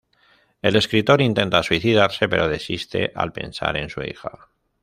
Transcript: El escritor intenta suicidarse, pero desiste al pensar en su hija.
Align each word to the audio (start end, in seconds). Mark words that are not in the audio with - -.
El 0.63 0.75
escritor 0.77 1.21
intenta 1.21 1.61
suicidarse, 1.61 2.27
pero 2.27 2.49
desiste 2.49 3.11
al 3.13 3.31
pensar 3.33 3.77
en 3.77 3.87
su 3.91 4.01
hija. 4.01 4.47